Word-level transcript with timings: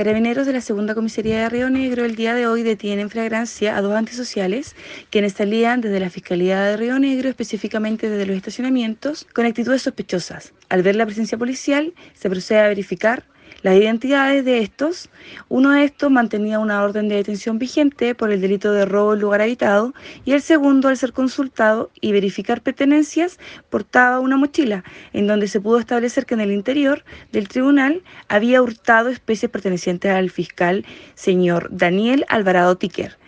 Carabineros 0.00 0.46
de 0.46 0.54
la 0.54 0.62
Segunda 0.62 0.94
Comisaría 0.94 1.42
de 1.42 1.50
Río 1.50 1.68
Negro 1.68 2.06
el 2.06 2.16
día 2.16 2.34
de 2.34 2.46
hoy 2.46 2.62
detienen 2.62 3.10
a 3.10 3.80
dos 3.82 3.92
antisociales 3.92 4.74
quienes 5.10 5.34
salían 5.34 5.82
desde 5.82 6.00
la 6.00 6.08
Fiscalía 6.08 6.62
de 6.62 6.78
Río 6.78 6.98
Negro, 6.98 7.28
específicamente 7.28 8.08
desde 8.08 8.24
los 8.24 8.34
estacionamientos, 8.34 9.26
con 9.34 9.44
actitudes 9.44 9.82
sospechosas. 9.82 10.54
Al 10.70 10.82
ver 10.82 10.96
la 10.96 11.04
presencia 11.04 11.36
policial, 11.36 11.92
se 12.14 12.30
procede 12.30 12.60
a 12.60 12.68
verificar 12.68 13.24
las 13.62 13.76
identidades 13.76 14.44
de 14.44 14.60
estos, 14.60 15.10
uno 15.48 15.72
de 15.72 15.84
estos 15.84 16.10
mantenía 16.10 16.58
una 16.58 16.82
orden 16.82 17.08
de 17.08 17.16
detención 17.16 17.58
vigente 17.58 18.14
por 18.14 18.30
el 18.30 18.40
delito 18.40 18.72
de 18.72 18.86
robo 18.86 19.14
en 19.14 19.20
lugar 19.20 19.42
habitado 19.42 19.92
y 20.24 20.32
el 20.32 20.40
segundo, 20.40 20.88
al 20.88 20.96
ser 20.96 21.12
consultado 21.12 21.90
y 22.00 22.12
verificar 22.12 22.62
pertenencias, 22.62 23.38
portaba 23.68 24.20
una 24.20 24.36
mochila 24.36 24.84
en 25.12 25.26
donde 25.26 25.48
se 25.48 25.60
pudo 25.60 25.78
establecer 25.78 26.26
que 26.26 26.34
en 26.34 26.40
el 26.40 26.52
interior 26.52 27.04
del 27.32 27.48
tribunal 27.48 28.02
había 28.28 28.62
hurtado 28.62 29.10
especies 29.10 29.50
pertenecientes 29.50 30.10
al 30.10 30.30
fiscal 30.30 30.84
señor 31.14 31.68
Daniel 31.70 32.24
Alvarado 32.28 32.76
Tiquer. 32.76 33.18